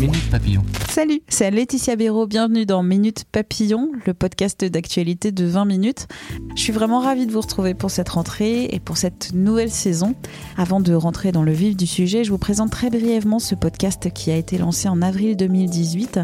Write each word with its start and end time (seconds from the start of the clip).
Minute 0.00 0.30
Papillon. 0.30 0.62
Salut, 0.88 1.22
c'est 1.28 1.50
Laetitia 1.50 1.96
Béraud. 1.96 2.28
Bienvenue 2.28 2.66
dans 2.66 2.84
Minute 2.84 3.24
Papillon, 3.32 3.90
le 4.06 4.14
podcast 4.14 4.64
d'actualité 4.64 5.32
de 5.32 5.44
20 5.44 5.64
minutes. 5.64 6.06
Je 6.54 6.62
suis 6.62 6.72
vraiment 6.72 7.00
ravie 7.00 7.26
de 7.26 7.32
vous 7.32 7.40
retrouver 7.40 7.74
pour 7.74 7.90
cette 7.90 8.10
rentrée 8.10 8.66
et 8.66 8.78
pour 8.78 8.96
cette 8.96 9.32
nouvelle 9.34 9.72
saison. 9.72 10.14
Avant 10.56 10.80
de 10.80 10.94
rentrer 10.94 11.32
dans 11.32 11.42
le 11.42 11.50
vif 11.50 11.76
du 11.76 11.88
sujet, 11.88 12.22
je 12.22 12.30
vous 12.30 12.38
présente 12.38 12.70
très 12.70 12.90
brièvement 12.90 13.40
ce 13.40 13.56
podcast 13.56 14.12
qui 14.12 14.30
a 14.30 14.36
été 14.36 14.56
lancé 14.56 14.88
en 14.88 15.02
avril 15.02 15.36
2018. 15.36 16.20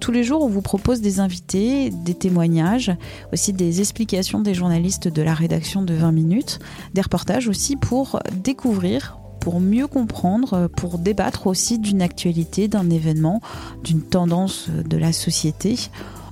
Tous 0.00 0.10
les 0.10 0.24
jours, 0.24 0.42
on 0.42 0.48
vous 0.48 0.62
propose 0.62 1.00
des 1.00 1.20
invités, 1.20 1.90
des 1.90 2.14
témoignages, 2.14 2.90
aussi 3.32 3.52
des 3.52 3.78
explications 3.80 4.40
des 4.40 4.52
journalistes 4.52 5.06
de 5.06 5.22
la 5.22 5.34
rédaction 5.34 5.82
de 5.82 5.94
20 5.94 6.10
minutes, 6.10 6.58
des 6.92 7.02
reportages 7.02 7.46
aussi 7.46 7.76
pour 7.76 8.18
découvrir, 8.42 9.16
pour 9.42 9.60
mieux 9.60 9.86
comprendre, 9.88 10.68
pour 10.68 10.98
débattre 10.98 11.48
aussi 11.48 11.80
d'une 11.80 12.00
actualité, 12.00 12.68
d'un 12.68 12.88
événement, 12.90 13.40
d'une 13.82 14.00
tendance 14.00 14.68
de 14.70 14.96
la 14.96 15.12
société. 15.12 15.76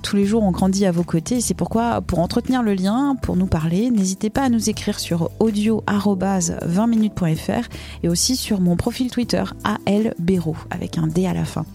Tous 0.01 0.15
les 0.15 0.25
jours, 0.25 0.43
on 0.43 0.51
grandit 0.51 0.85
à 0.85 0.93
vos 0.93 1.03
côtés 1.03 1.41
c'est 1.41 1.53
pourquoi, 1.53 1.99
pour 1.99 2.19
entretenir 2.19 2.63
le 2.63 2.73
lien, 2.73 3.17
pour 3.21 3.35
nous 3.35 3.47
parler, 3.47 3.91
n'hésitez 3.91 4.29
pas 4.29 4.43
à 4.43 4.49
nous 4.49 4.69
écrire 4.69 4.97
sur 4.97 5.29
audio-20minutes.fr 5.39 7.67
et 8.01 8.07
aussi 8.07 8.37
sur 8.37 8.61
mon 8.61 8.77
profil 8.77 9.11
Twitter, 9.11 9.43
ALBéraud, 9.85 10.55
avec 10.69 10.97
un 10.97 11.07
D 11.07 11.27
à 11.27 11.33
la 11.33 11.43
fin. 11.43 11.65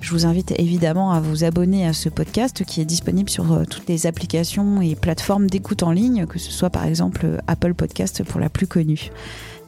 Je 0.00 0.10
vous 0.10 0.26
invite 0.26 0.52
évidemment 0.58 1.12
à 1.12 1.20
vous 1.20 1.44
abonner 1.44 1.86
à 1.86 1.92
ce 1.92 2.08
podcast 2.08 2.64
qui 2.64 2.80
est 2.80 2.86
disponible 2.86 3.30
sur 3.30 3.52
euh, 3.52 3.62
toutes 3.64 3.86
les 3.86 4.06
applications 4.06 4.80
et 4.80 4.96
plateformes 4.96 5.46
d'écoute 5.46 5.84
en 5.84 5.92
ligne, 5.92 6.26
que 6.26 6.40
ce 6.40 6.50
soit 6.50 6.70
par 6.70 6.86
exemple 6.86 7.40
Apple 7.46 7.74
Podcast 7.74 8.24
pour 8.24 8.40
la 8.40 8.48
plus 8.48 8.66
connue. 8.66 9.12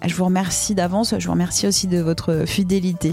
Je 0.05 0.15
vous 0.17 0.25
remercie 0.25 0.75
d'avance, 0.75 1.15
je 1.19 1.27
vous 1.27 1.33
remercie 1.33 1.67
aussi 1.67 1.87
de 1.87 1.99
votre 1.99 2.45
fidélité. 2.47 3.13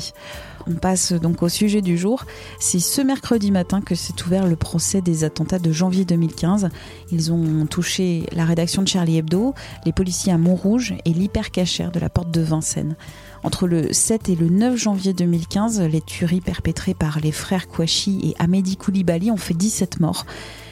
On 0.68 0.74
passe 0.74 1.14
donc 1.14 1.44
au 1.44 1.50
sujet 1.50 1.82
du 1.82 1.98
jour. 1.98 2.26
C'est 2.60 2.80
ce 2.80 3.02
mercredi 3.02 3.52
matin 3.52 3.82
que 3.82 3.96
s'est 3.96 4.14
ouvert 4.26 4.48
le 4.48 4.56
procès 4.56 5.02
des 5.02 5.24
attentats 5.24 5.60
de 5.60 5.72
janvier 5.72 6.04
2015. 6.06 6.70
Ils 7.12 7.32
ont 7.32 7.66
touché 7.68 8.26
la 8.32 8.44
rédaction 8.44 8.82
de 8.82 8.88
Charlie 8.88 9.18
Hebdo, 9.18 9.54
les 9.86 9.94
policiers 9.94 10.34
à 10.34 10.38
Montrouge 10.38 10.96
et 11.06 11.14
l'hypercachère 11.14 11.92
de 11.92 12.00
la 12.00 12.10
porte 12.10 12.32
de 12.32 12.42
Vincennes. 12.42 12.96
Entre 13.44 13.68
le 13.68 13.94
7 13.94 14.30
et 14.30 14.36
le 14.36 14.50
9 14.50 14.76
janvier 14.76 15.14
2015, 15.14 15.82
les 15.82 16.02
tueries 16.02 16.42
perpétrées 16.42 16.96
par 16.96 17.20
les 17.20 17.32
frères 17.32 17.68
Kouachi 17.68 18.20
et 18.24 18.36
Amédi 18.40 18.78
Koulibaly 18.78 19.32
ont 19.32 19.38
fait 19.38 19.54
17 19.54 20.00
morts. 20.00 20.26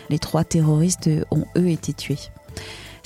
Les 0.09 0.19
trois 0.19 0.43
terroristes 0.43 1.09
ont 1.31 1.45
eux 1.57 1.69
été 1.69 1.93
tués. 1.93 2.19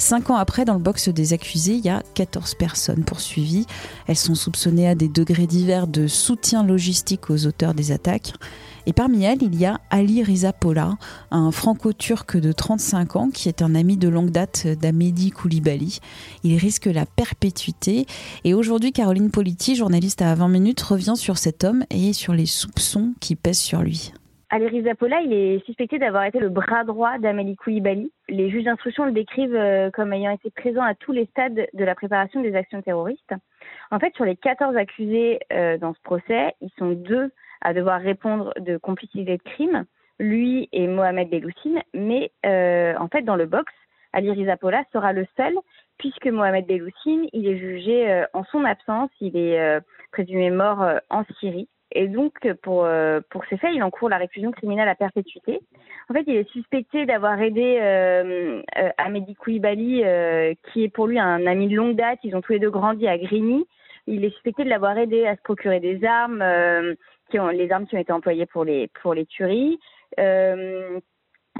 Cinq 0.01 0.31
ans 0.31 0.35
après, 0.35 0.65
dans 0.65 0.73
le 0.73 0.79
box 0.79 1.09
des 1.09 1.31
accusés, 1.33 1.75
il 1.75 1.85
y 1.85 1.89
a 1.89 2.01
14 2.15 2.55
personnes 2.55 3.03
poursuivies. 3.03 3.67
Elles 4.07 4.17
sont 4.17 4.33
soupçonnées 4.33 4.89
à 4.89 4.95
des 4.95 5.07
degrés 5.07 5.45
divers 5.45 5.85
de 5.85 6.07
soutien 6.07 6.63
logistique 6.63 7.29
aux 7.29 7.45
auteurs 7.45 7.75
des 7.75 7.91
attaques. 7.91 8.33
Et 8.87 8.93
parmi 8.93 9.23
elles, 9.23 9.43
il 9.43 9.53
y 9.53 9.67
a 9.67 9.79
Ali 9.91 10.23
Rizapola, 10.23 10.97
un 11.29 11.51
franco-turc 11.51 12.35
de 12.35 12.51
35 12.51 13.15
ans 13.15 13.29
qui 13.29 13.47
est 13.47 13.61
un 13.61 13.75
ami 13.75 13.95
de 13.95 14.09
longue 14.09 14.31
date 14.31 14.65
d'Amédi 14.65 15.29
Koulibaly. 15.29 15.99
Il 16.43 16.57
risque 16.57 16.87
la 16.87 17.05
perpétuité. 17.05 18.07
Et 18.43 18.55
aujourd'hui, 18.55 18.93
Caroline 18.93 19.29
Politi, 19.29 19.75
journaliste 19.75 20.23
à 20.23 20.33
20 20.33 20.47
minutes, 20.47 20.81
revient 20.81 21.15
sur 21.15 21.37
cet 21.37 21.63
homme 21.63 21.85
et 21.91 22.13
sur 22.13 22.33
les 22.33 22.47
soupçons 22.47 23.13
qui 23.19 23.35
pèsent 23.35 23.59
sur 23.59 23.83
lui. 23.83 24.13
Ali 24.53 24.67
Rizapola, 24.67 25.21
il 25.21 25.31
est 25.31 25.65
suspecté 25.65 25.97
d'avoir 25.97 26.25
été 26.25 26.37
le 26.37 26.49
bras 26.49 26.83
droit 26.83 27.17
d'Amélie 27.17 27.55
Koulibaly. 27.55 28.11
Les 28.27 28.49
juges 28.49 28.65
d'instruction 28.65 29.05
le 29.05 29.13
décrivent 29.13 29.55
euh, 29.55 29.89
comme 29.91 30.11
ayant 30.11 30.31
été 30.31 30.51
présent 30.51 30.83
à 30.83 30.93
tous 30.93 31.13
les 31.13 31.25
stades 31.27 31.67
de 31.73 31.85
la 31.85 31.95
préparation 31.95 32.41
des 32.41 32.53
actions 32.53 32.81
terroristes. 32.81 33.33
En 33.91 33.99
fait, 33.99 34.13
sur 34.15 34.25
les 34.25 34.35
14 34.35 34.75
accusés 34.75 35.39
euh, 35.53 35.77
dans 35.77 35.93
ce 35.93 36.01
procès, 36.01 36.53
ils 36.59 36.71
sont 36.77 36.91
deux 36.91 37.31
à 37.61 37.73
devoir 37.73 38.01
répondre 38.01 38.51
de 38.59 38.75
complicité 38.75 39.37
de 39.37 39.41
crime, 39.41 39.85
lui 40.19 40.67
et 40.73 40.85
Mohamed 40.85 41.29
Beloussine. 41.29 41.81
Mais 41.93 42.33
euh, 42.45 42.93
en 42.97 43.07
fait, 43.07 43.21
dans 43.21 43.37
le 43.37 43.45
box, 43.45 43.71
Ali 44.11 44.31
Rizapola 44.31 44.83
sera 44.91 45.13
le 45.13 45.25
seul, 45.37 45.53
puisque 45.97 46.27
Mohamed 46.27 46.67
Beloussine, 46.67 47.25
il 47.31 47.47
est 47.47 47.57
jugé 47.57 48.11
euh, 48.11 48.25
en 48.33 48.43
son 48.43 48.65
absence, 48.65 49.11
il 49.21 49.37
est 49.37 49.79
présumé 50.11 50.49
mort 50.49 50.85
en 51.09 51.23
Syrie. 51.39 51.69
Et 51.93 52.07
donc, 52.07 52.33
pour, 52.61 52.87
pour 53.29 53.45
ces 53.49 53.57
faits, 53.57 53.71
il 53.73 53.83
encourt 53.83 54.09
la 54.09 54.17
réclusion 54.17 54.51
criminelle 54.51 54.87
à 54.87 54.95
perpétuité. 54.95 55.59
En 56.11 56.13
fait, 56.13 56.23
il 56.27 56.35
est 56.35 56.49
suspecté 56.49 57.05
d'avoir 57.05 57.41
aidé 57.41 57.79
euh, 57.81 58.61
euh, 58.77 58.89
Amédi 58.97 59.37
euh, 60.03 60.53
qui 60.71 60.83
est 60.83 60.89
pour 60.89 61.07
lui 61.07 61.17
un 61.17 61.47
ami 61.47 61.69
de 61.69 61.75
longue 61.77 61.95
date. 61.95 62.19
Ils 62.23 62.35
ont 62.35 62.41
tous 62.41 62.51
les 62.51 62.59
deux 62.59 62.69
grandi 62.69 63.07
à 63.07 63.17
Grigny. 63.17 63.65
Il 64.07 64.25
est 64.25 64.31
suspecté 64.31 64.65
de 64.65 64.69
l'avoir 64.69 64.97
aidé 64.97 65.25
à 65.25 65.37
se 65.37 65.41
procurer 65.41 65.79
des 65.79 66.03
armes, 66.03 66.41
ont, 66.41 67.47
les 67.47 67.71
armes 67.71 67.87
qui 67.87 67.95
ont 67.95 67.99
été 67.99 68.11
employées 68.11 68.45
pour 68.45 68.65
les, 68.65 68.89
pour 69.01 69.13
les 69.13 69.25
tueries. 69.25 69.79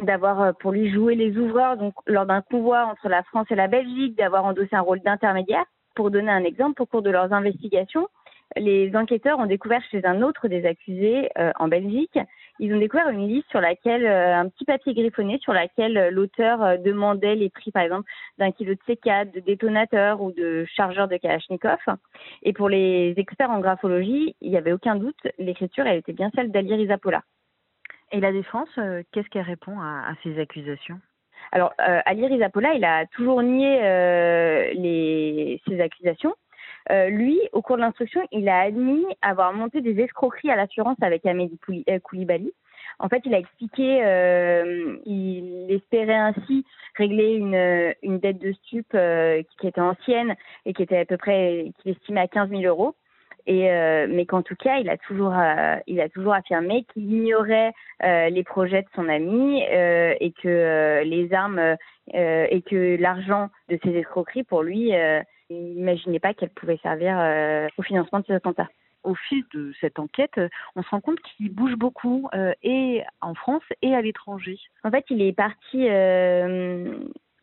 d'avoir 0.01 0.53
pour 0.57 0.71
lui 0.73 0.91
joué 0.91 1.15
les 1.15 1.37
ouvreurs 1.37 1.77
donc 1.77 1.93
lors 2.07 2.25
d'un 2.25 2.41
convoi 2.41 2.87
entre 2.87 3.07
la 3.07 3.23
France 3.23 3.47
et 3.51 3.55
la 3.55 3.67
Belgique, 3.67 4.17
d'avoir 4.17 4.43
endossé 4.43 4.75
un 4.75 4.81
rôle 4.81 4.99
d'intermédiaire. 4.99 5.63
Pour 5.95 6.11
donner 6.11 6.31
un 6.31 6.43
exemple, 6.43 6.81
au 6.81 6.85
cours 6.85 7.03
de 7.03 7.09
leurs 7.09 7.31
investigations, 7.31 8.07
les 8.57 8.95
enquêteurs 8.95 9.39
ont 9.39 9.45
découvert 9.45 9.81
chez 9.91 10.05
un 10.05 10.21
autre 10.21 10.47
des 10.47 10.65
accusés 10.65 11.29
euh, 11.37 11.51
en 11.59 11.67
Belgique, 11.67 12.17
ils 12.59 12.73
ont 12.73 12.79
découvert 12.79 13.09
une 13.09 13.27
liste 13.27 13.49
sur 13.49 13.61
laquelle, 13.61 14.05
euh, 14.05 14.35
un 14.35 14.49
petit 14.49 14.65
papier 14.65 14.93
griffonné 14.93 15.39
sur 15.39 15.53
laquelle 15.53 15.97
euh, 15.97 16.11
l'auteur 16.11 16.79
demandait 16.79 17.35
les 17.35 17.49
prix, 17.49 17.71
par 17.71 17.83
exemple, 17.83 18.09
d'un 18.37 18.51
kilo 18.51 18.73
de 18.73 18.79
C4, 18.87 19.31
de 19.31 19.39
détonateur 19.39 20.21
ou 20.21 20.31
de 20.31 20.65
chargeur 20.65 21.07
de 21.07 21.17
Kalachnikov. 21.17 21.79
Et 22.43 22.53
pour 22.53 22.69
les 22.69 23.13
experts 23.17 23.51
en 23.51 23.59
graphologie, 23.59 24.35
il 24.41 24.51
n'y 24.51 24.57
avait 24.57 24.73
aucun 24.73 24.95
doute, 24.95 25.27
l'écriture, 25.37 25.85
elle 25.85 25.97
était 25.97 26.13
bien 26.13 26.29
celle 26.35 26.51
d'Ali 26.51 26.73
Rizapola. 26.75 27.23
Et 28.11 28.19
la 28.19 28.33
défense, 28.33 28.69
qu'est-ce 29.11 29.29
qu'elle 29.29 29.43
répond 29.43 29.79
à, 29.79 30.09
à 30.09 30.13
ces 30.23 30.37
accusations? 30.37 30.99
Alors, 31.53 31.73
Ali 31.77 32.27
Rizapola, 32.27 32.73
il 32.73 32.83
a 32.83 33.05
toujours 33.07 33.41
nié 33.41 33.79
les, 34.75 35.61
ces 35.67 35.79
accusations. 35.79 36.35
Euh, 36.89 37.09
lui, 37.09 37.39
au 37.53 37.61
cours 37.61 37.75
de 37.75 37.81
l'instruction, 37.81 38.21
il 38.31 38.49
a 38.49 38.61
admis 38.61 39.05
avoir 39.21 39.53
monté 39.53 39.81
des 39.81 39.99
escroqueries 39.99 40.51
à 40.51 40.55
l'assurance 40.55 40.97
avec 41.01 41.25
Amédi 41.25 41.59
euh, 41.89 41.99
Koulibaly. 41.99 42.51
En 42.99 43.09
fait, 43.09 43.21
il 43.25 43.33
a 43.33 43.39
expliqué 43.39 44.03
euh, 44.03 44.97
espérait 45.69 46.13
ainsi 46.13 46.65
régler 46.95 47.33
une, 47.33 47.93
une 48.03 48.19
dette 48.19 48.37
de 48.37 48.53
stup 48.53 48.85
euh, 48.93 49.41
qui 49.59 49.67
était 49.67 49.81
ancienne 49.81 50.35
et 50.65 50.73
qui 50.73 50.83
était 50.83 50.97
à 50.97 51.05
peu 51.05 51.17
près 51.17 51.71
qu'il 51.79 51.91
estimait 51.91 52.21
à 52.21 52.27
15 52.27 52.49
000 52.49 52.61
euros. 52.63 52.95
Et 53.47 53.71
euh, 53.71 54.05
mais 54.07 54.27
qu'en 54.27 54.43
tout 54.43 54.55
cas, 54.55 54.77
il 54.77 54.87
a 54.87 54.97
toujours, 54.97 55.33
euh, 55.35 55.77
il 55.87 55.99
a 55.99 56.09
toujours 56.09 56.35
affirmé 56.35 56.85
qu'il 56.93 57.11
ignorait 57.11 57.73
les 58.03 58.43
projets 58.43 58.83
de 58.83 58.87
son 58.93 59.09
ami 59.09 59.63
et 59.63 60.33
que 60.43 61.01
les 61.03 61.33
armes 61.33 61.75
et 62.13 62.61
que 62.61 63.01
l'argent 63.01 63.49
de 63.69 63.79
ces 63.83 63.97
escroqueries 63.97 64.43
pour 64.43 64.61
lui 64.61 64.91
n'imaginait 65.51 66.19
pas 66.19 66.33
qu'elle 66.33 66.49
pouvait 66.49 66.79
servir 66.81 67.17
euh, 67.19 67.67
au 67.77 67.81
financement 67.81 68.19
de 68.19 68.25
ces 68.25 68.33
attentats. 68.33 68.69
Au 69.03 69.15
fil 69.15 69.43
de 69.53 69.73
cette 69.81 69.97
enquête, 69.97 70.39
on 70.75 70.83
se 70.83 70.89
rend 70.89 71.01
compte 71.01 71.19
qu'il 71.21 71.51
bouge 71.51 71.75
beaucoup, 71.75 72.29
euh, 72.35 72.53
et 72.61 73.01
en 73.19 73.33
France 73.33 73.63
et 73.81 73.95
à 73.95 74.01
l'étranger. 74.01 74.59
En 74.83 74.91
fait, 74.91 75.05
il 75.09 75.21
est 75.21 75.33
parti. 75.33 75.87
Euh, 75.89 76.93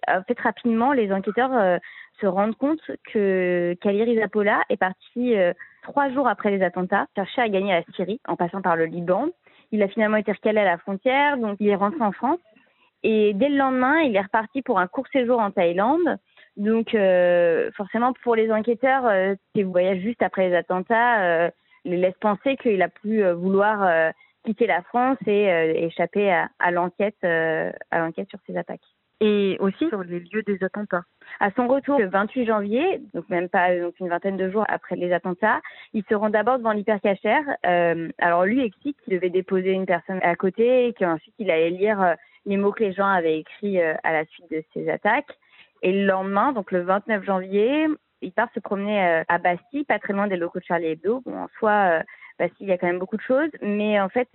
en 0.06 0.22
fait, 0.22 0.38
rapidement, 0.38 0.92
les 0.92 1.12
enquêteurs 1.12 1.80
se 2.20 2.26
rendent 2.26 2.56
compte 2.56 2.80
que 3.12 3.76
Khalil 3.80 4.04
Rizapola 4.04 4.62
est 4.70 4.76
parti 4.76 5.34
trois 5.82 6.08
jours 6.10 6.28
après 6.28 6.50
les 6.50 6.62
attentats 6.62 7.06
chercher 7.14 7.42
à 7.42 7.48
gagner 7.48 7.72
la 7.72 7.82
Syrie 7.94 8.20
en 8.26 8.36
passant 8.36 8.62
par 8.62 8.76
le 8.76 8.86
Liban. 8.86 9.26
Il 9.70 9.82
a 9.82 9.88
finalement 9.88 10.16
été 10.16 10.32
recalé 10.32 10.60
à 10.60 10.64
la 10.64 10.78
frontière, 10.78 11.36
donc 11.36 11.58
il 11.60 11.68
est 11.68 11.74
rentré 11.74 12.00
en 12.00 12.12
France. 12.12 12.40
Et 13.02 13.34
dès 13.34 13.48
le 13.48 13.56
lendemain, 13.56 14.00
il 14.00 14.16
est 14.16 14.20
reparti 14.20 14.62
pour 14.62 14.78
un 14.78 14.86
court 14.86 15.06
séjour 15.12 15.40
en 15.40 15.50
Thaïlande 15.50 16.18
donc, 16.58 16.94
euh, 16.94 17.70
forcément, 17.76 18.12
pour 18.22 18.34
les 18.34 18.50
enquêteurs, 18.52 19.06
euh, 19.06 19.34
ces 19.54 19.62
voyages 19.62 20.00
juste 20.00 20.22
après 20.22 20.48
les 20.48 20.56
attentats 20.56 21.22
euh, 21.22 21.50
les 21.84 21.96
laisse 21.96 22.18
penser 22.20 22.56
qu'il 22.56 22.82
a 22.82 22.88
pu 22.88 23.24
euh, 23.24 23.34
vouloir 23.34 23.82
euh, 23.82 24.10
quitter 24.44 24.66
la 24.66 24.82
France 24.82 25.18
et 25.26 25.46
échapper 25.84 26.30
à, 26.30 26.48
à 26.58 26.70
l'enquête, 26.70 27.22
à 27.22 27.98
l'enquête 27.98 28.28
sur 28.28 28.38
ces 28.46 28.56
attaques. 28.56 28.80
et 29.20 29.56
aussi 29.60 29.88
sur 29.88 30.02
les 30.02 30.20
lieux 30.20 30.42
des 30.42 30.62
attentats. 30.62 31.02
À 31.40 31.50
son 31.52 31.68
retour 31.68 31.98
le 31.98 32.08
28 32.08 32.46
janvier, 32.46 33.00
donc 33.14 33.28
même 33.28 33.48
pas 33.48 33.76
donc 33.76 33.98
une 34.00 34.08
vingtaine 34.08 34.36
de 34.36 34.50
jours 34.50 34.64
après 34.68 34.96
les 34.96 35.12
attentats, 35.12 35.60
il 35.92 36.04
se 36.08 36.14
rend 36.14 36.30
d'abord 36.30 36.58
devant 36.58 36.72
l'hypercachère. 36.72 37.42
Euh, 37.66 38.08
alors 38.18 38.44
lui 38.44 38.64
explique 38.64 38.96
qu'il 39.02 39.14
devait 39.14 39.30
déposer 39.30 39.72
une 39.72 39.86
personne 39.86 40.20
à 40.22 40.34
côté 40.36 40.88
et 40.88 40.94
qu'ensuite 40.94 41.34
il 41.38 41.50
allait 41.50 41.70
lire 41.70 42.00
euh, 42.00 42.14
les 42.46 42.56
mots 42.56 42.72
que 42.72 42.84
les 42.84 42.92
gens 42.92 43.06
avaient 43.06 43.38
écrits 43.38 43.80
euh, 43.80 43.94
à 44.02 44.12
la 44.12 44.24
suite 44.26 44.50
de 44.50 44.62
ces 44.72 44.88
attaques. 44.88 45.36
Et 45.82 45.92
le 45.92 46.06
lendemain, 46.06 46.52
donc 46.52 46.72
le 46.72 46.82
29 46.82 47.24
janvier, 47.24 47.86
il 48.20 48.32
part 48.32 48.48
se 48.54 48.60
promener 48.60 49.04
euh, 49.04 49.22
à 49.28 49.38
Bastille, 49.38 49.84
pas 49.84 49.98
très 49.98 50.12
loin 50.12 50.26
des 50.26 50.36
locaux 50.36 50.58
de 50.58 50.64
Charlie 50.64 50.88
Hebdo. 50.88 51.22
Bon, 51.24 51.36
en 51.36 51.48
soi, 51.58 52.02
Bastille, 52.38 52.66
il 52.66 52.68
y 52.68 52.72
a 52.72 52.78
quand 52.78 52.86
même 52.86 52.98
beaucoup 52.98 53.16
de 53.16 53.22
choses. 53.22 53.50
Mais 53.62 54.00
en 54.00 54.08
fait, 54.08 54.28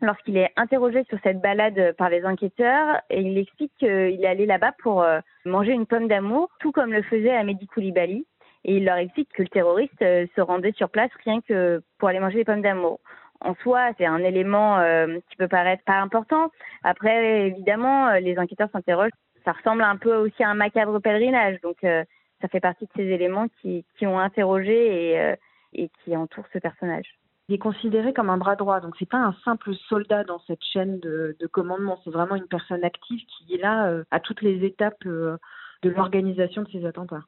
lorsqu'il 0.00 0.36
est 0.36 0.50
interrogé 0.56 1.04
sur 1.08 1.18
cette 1.22 1.40
balade 1.40 1.94
par 1.98 2.08
les 2.08 2.24
enquêteurs, 2.24 3.00
il 3.10 3.36
explique 3.38 3.72
qu'il 3.78 3.88
est 3.88 4.26
allé 4.26 4.46
là-bas 4.46 4.72
pour 4.82 5.04
manger 5.44 5.72
une 5.72 5.86
pomme 5.86 6.08
d'amour, 6.08 6.50
tout 6.60 6.72
comme 6.72 6.92
le 6.92 7.02
faisait 7.02 7.36
Amédi 7.36 7.66
Koulibaly. 7.66 8.26
Et 8.64 8.76
il 8.76 8.84
leur 8.84 8.96
explique 8.96 9.32
que 9.32 9.42
le 9.42 9.48
terroriste 9.48 9.98
se 10.00 10.40
rendait 10.40 10.72
sur 10.72 10.90
place 10.90 11.10
rien 11.24 11.40
que 11.40 11.82
pour 11.98 12.08
aller 12.08 12.20
manger 12.20 12.38
des 12.38 12.44
pommes 12.44 12.62
d'amour 12.62 13.00
en 13.40 13.54
soi, 13.62 13.90
c'est 13.98 14.06
un 14.06 14.18
élément 14.18 14.78
euh, 14.78 15.18
qui 15.30 15.36
peut 15.36 15.48
paraître 15.48 15.84
pas 15.84 16.00
important. 16.00 16.50
Après, 16.82 17.46
évidemment, 17.46 18.08
euh, 18.08 18.20
les 18.20 18.38
enquêteurs 18.38 18.68
s'interrogent. 18.72 19.12
Ça 19.48 19.52
ressemble 19.52 19.82
un 19.82 19.96
peu 19.96 20.14
aussi 20.14 20.42
à 20.42 20.50
un 20.50 20.54
macabre 20.54 21.00
pèlerinage. 21.00 21.58
Donc, 21.62 21.82
euh, 21.82 22.04
ça 22.42 22.48
fait 22.48 22.60
partie 22.60 22.84
de 22.84 22.90
ces 22.94 23.04
éléments 23.04 23.46
qui, 23.62 23.82
qui 23.96 24.06
ont 24.06 24.18
interrogé 24.18 25.14
et, 25.14 25.34
et 25.72 25.90
qui 26.04 26.14
entourent 26.14 26.44
ce 26.52 26.58
personnage. 26.58 27.06
Il 27.48 27.54
est 27.54 27.58
considéré 27.58 28.12
comme 28.12 28.28
un 28.28 28.36
bras 28.36 28.56
droit, 28.56 28.80
donc 28.80 28.94
c'est 28.98 29.08
pas 29.08 29.16
un 29.16 29.34
simple 29.46 29.74
soldat 29.88 30.22
dans 30.24 30.38
cette 30.46 30.62
chaîne 30.62 31.00
de, 31.00 31.34
de 31.40 31.46
commandement. 31.46 31.98
C'est 32.04 32.10
vraiment 32.10 32.36
une 32.36 32.46
personne 32.46 32.84
active 32.84 33.20
qui 33.26 33.54
est 33.54 33.58
là 33.58 34.02
à 34.10 34.20
toutes 34.20 34.42
les 34.42 34.66
étapes 34.66 35.02
de 35.02 35.38
l'organisation 35.82 36.62
de 36.62 36.68
ces 36.68 36.84
attentats 36.84 37.24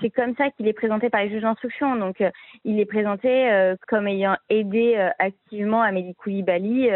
c'est 0.00 0.10
comme 0.10 0.34
ça 0.36 0.50
qu'il 0.50 0.66
est 0.68 0.72
présenté 0.72 1.10
par 1.10 1.22
les 1.22 1.30
juges 1.30 1.42
d'instruction. 1.42 1.96
Donc, 1.96 2.20
euh, 2.20 2.30
il 2.64 2.80
est 2.80 2.86
présenté 2.86 3.50
euh, 3.50 3.76
comme 3.88 4.06
ayant 4.08 4.36
aidé 4.48 4.94
euh, 4.96 5.10
activement 5.18 5.82
Amélie 5.82 6.14
Koulibaly 6.14 6.90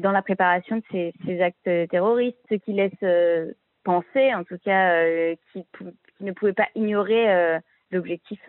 dans 0.00 0.12
la 0.12 0.22
préparation 0.22 0.76
de 0.76 0.82
ces, 0.90 1.40
actes 1.40 1.88
terroristes, 1.90 2.38
ce 2.48 2.54
qui 2.56 2.72
laisse 2.72 2.92
penser, 3.84 4.34
en 4.34 4.44
tout 4.44 4.58
cas, 4.64 5.04
qu'il 5.52 5.64
ne 6.20 6.32
pouvait 6.32 6.52
pas 6.52 6.68
ignorer 6.74 7.58
l'objectif 7.90 8.40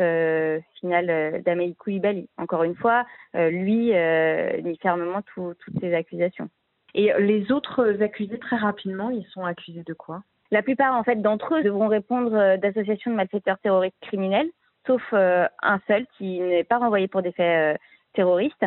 final 0.80 1.42
d'Amélie 1.44 1.76
Koulibaly. 1.76 2.28
Encore 2.38 2.64
une 2.64 2.76
fois, 2.76 3.06
lui 3.34 3.92
nie 3.94 4.78
fermement 4.82 5.22
toutes 5.34 5.58
ces 5.80 5.94
accusations. 5.94 6.50
Et 6.94 7.12
les 7.20 7.52
autres 7.52 8.02
accusés, 8.02 8.40
très 8.40 8.58
rapidement, 8.58 9.10
ils 9.10 9.26
sont 9.28 9.46
accusés 9.46 9.84
de 9.86 9.94
quoi? 9.94 10.24
La 10.52 10.62
plupart 10.62 10.94
en 10.96 11.04
fait 11.04 11.22
d'entre 11.22 11.56
eux 11.56 11.64
devront 11.64 11.88
répondre 11.88 12.36
euh, 12.36 12.58
d'associations 12.58 13.12
de 13.12 13.16
malfaiteurs 13.16 13.58
terroristes 13.60 13.96
criminels, 14.02 14.50
sauf 14.86 15.02
euh, 15.14 15.48
un 15.64 15.80
seul 15.88 16.06
qui 16.18 16.42
n'est 16.42 16.66
pas 16.66 16.78
renvoyé 16.78 17.08
pour 17.08 17.22
des 17.22 17.32
faits 17.32 17.76
euh, 17.76 17.78
terroristes. 18.14 18.66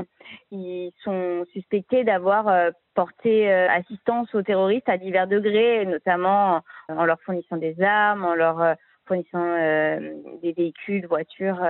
Ils 0.51 0.93
sont 1.03 1.45
suspectés 1.53 2.05
d'avoir 2.05 2.73
porté 2.95 3.53
assistance 3.53 4.35
aux 4.35 4.43
terroristes 4.43 4.89
à 4.89 4.99
divers 4.99 5.27
degrés, 5.27 5.85
notamment 5.87 6.63
en 6.89 7.05
leur 7.05 7.21
fournissant 7.23 7.57
des 7.57 7.81
armes, 7.83 8.25
en 8.25 8.35
leur 8.35 8.77
fournissant 9.07 9.57
des 10.43 10.53
véhicules, 10.57 11.07
voitures, 11.07 11.61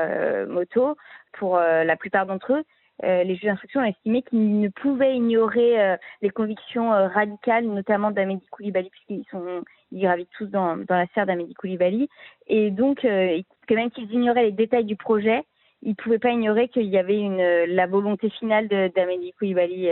motos, 0.48 0.96
pour 1.32 1.56
la 1.56 1.96
plupart 1.96 2.26
d'entre 2.26 2.52
eux. 2.52 2.64
Euh, 3.02 3.24
les 3.24 3.34
juges 3.34 3.46
d'instruction 3.46 3.80
ont 3.80 3.84
estimé 3.84 4.22
qu'ils 4.22 4.60
ne 4.60 4.68
pouvaient 4.68 5.16
ignorer 5.16 5.80
euh, 5.80 5.96
les 6.22 6.30
convictions 6.30 6.92
euh, 6.92 7.08
radicales, 7.08 7.66
notamment 7.66 8.12
d'Amédi 8.12 8.46
Koulibaly, 8.50 8.88
puisqu'ils 8.88 9.24
sont, 9.30 9.64
ils 9.90 10.02
gravitent 10.02 10.30
tous 10.38 10.46
dans, 10.46 10.76
dans 10.76 10.96
la 10.96 11.06
sphère 11.06 11.26
d'Amédi 11.26 11.54
Koulibaly. 11.54 12.08
Et 12.46 12.70
donc, 12.70 13.00
que 13.00 13.74
même 13.74 13.90
qu'ils 13.90 14.12
ignoraient 14.12 14.44
les 14.44 14.52
détails 14.52 14.84
du 14.84 14.96
projet, 14.96 15.42
ils 15.84 15.90
ne 15.90 15.94
pouvaient 15.94 16.18
pas 16.18 16.30
ignorer 16.30 16.68
qu'il 16.68 16.86
y 16.86 16.98
avait 16.98 17.20
une, 17.20 17.42
la 17.74 17.86
volonté 17.86 18.30
finale 18.30 18.68
d'Amédi 18.68 19.32
Koulibaly 19.32 19.90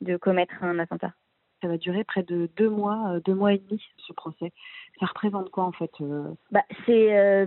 de 0.00 0.16
commettre 0.16 0.54
un 0.62 0.78
attentat. 0.78 1.12
Ça 1.60 1.68
va 1.68 1.76
durer 1.76 2.02
près 2.04 2.22
de 2.22 2.48
deux 2.56 2.70
mois, 2.70 3.20
deux 3.24 3.34
mois 3.34 3.52
et 3.52 3.58
demi, 3.58 3.80
ce 3.98 4.12
procès. 4.12 4.52
Ça 4.98 5.06
représente 5.06 5.50
quoi, 5.50 5.64
en 5.64 5.72
fait 5.72 5.92
bah, 6.50 6.64
C'est 6.86 7.44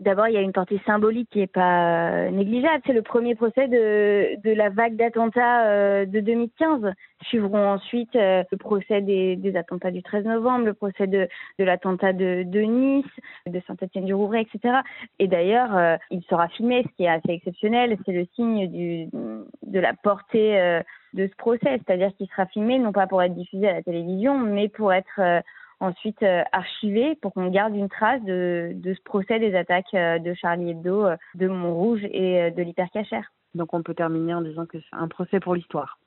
D'abord, 0.00 0.28
il 0.28 0.34
y 0.34 0.36
a 0.36 0.42
une 0.42 0.52
portée 0.52 0.80
symbolique 0.86 1.28
qui 1.30 1.40
n'est 1.40 1.48
pas 1.48 2.10
euh, 2.10 2.30
négligeable. 2.30 2.82
C'est 2.86 2.92
le 2.92 3.02
premier 3.02 3.34
procès 3.34 3.66
de, 3.66 4.38
la 4.44 4.68
vague 4.68 4.94
d'attentats 4.94 5.66
euh, 5.66 6.06
de 6.06 6.20
2015. 6.20 6.92
Suivront 7.22 7.68
ensuite 7.68 8.14
euh, 8.14 8.44
le 8.48 8.56
procès 8.58 9.00
des, 9.00 9.34
des, 9.34 9.56
attentats 9.56 9.90
du 9.90 10.04
13 10.04 10.24
novembre, 10.24 10.66
le 10.66 10.74
procès 10.74 11.08
de, 11.08 11.28
de 11.58 11.64
l'attentat 11.64 12.12
de, 12.12 12.44
de, 12.44 12.60
Nice, 12.60 13.06
de 13.48 13.60
Saint-Étienne-du-Rouvray, 13.66 14.42
etc. 14.42 14.76
Et 15.18 15.26
d'ailleurs, 15.26 15.98
il 16.10 16.22
sera 16.30 16.46
filmé, 16.48 16.84
ce 16.84 16.96
qui 16.96 17.02
est 17.02 17.08
assez 17.08 17.30
exceptionnel. 17.30 17.98
C'est 18.06 18.12
le 18.12 18.26
signe 18.36 18.68
du, 18.68 19.06
de 19.06 19.80
la 19.80 19.94
portée 19.94 20.80
de 21.14 21.26
ce 21.26 21.36
procès, 21.36 21.80
c'est-à-dire 21.84 22.14
qu'il 22.16 22.28
sera 22.28 22.46
filmé 22.46 22.78
non 22.78 22.92
pas 22.92 23.08
pour 23.08 23.20
être 23.22 23.34
diffusé 23.34 23.68
à 23.68 23.74
la 23.74 23.82
télévision, 23.82 24.38
mais 24.38 24.68
pour 24.68 24.92
être 24.92 25.42
ensuite 25.80 26.22
euh, 26.22 26.42
archivé 26.52 27.16
pour 27.20 27.32
qu'on 27.32 27.48
garde 27.48 27.74
une 27.74 27.88
trace 27.88 28.22
de, 28.22 28.72
de, 28.74 28.94
ce 28.94 29.02
procès 29.04 29.38
des 29.38 29.54
attaques 29.54 29.94
euh, 29.94 30.18
de 30.18 30.34
Charlie 30.34 30.70
Hebdo, 30.70 31.06
euh, 31.06 31.16
de 31.34 31.48
Montrouge 31.48 32.04
et 32.04 32.50
de 32.50 32.62
l'hypercachère. 32.62 33.32
Donc 33.54 33.74
on 33.74 33.82
peut 33.82 33.94
terminer 33.94 34.34
en 34.34 34.42
disant 34.42 34.66
que 34.66 34.78
c'est 34.78 34.96
un 34.96 35.08
procès 35.08 35.40
pour 35.40 35.54
l'histoire. 35.54 35.98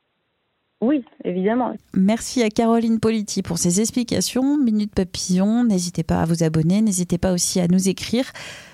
Oui, 0.82 1.06
évidemment. 1.24 1.76
Merci 1.94 2.42
à 2.42 2.50
Caroline 2.50 3.00
Politi 3.00 3.44
pour 3.44 3.60
ses 3.60 3.82
explications. 3.82 4.58
Minute 4.58 4.96
Papillon, 4.96 5.64
n'hésitez 5.64 6.04
pas 6.04 6.22
à 6.22 6.26
vous 6.26 6.44
abonner, 6.44 6.82
n'hésitez 6.82 7.20
pas 7.20 7.34
aussi 7.34 7.60
à 7.60 7.68
nous 7.68 7.88
écrire. 7.88 8.26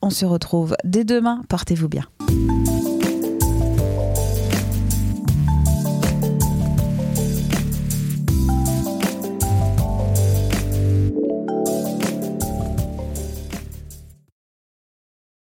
On 0.02 0.10
se 0.10 0.26
retrouve 0.26 0.76
dès 0.86 1.04
demain, 1.04 1.42
portez-vous 1.50 1.90
bien. 1.90 2.04